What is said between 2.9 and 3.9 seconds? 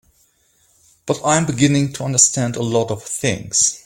things.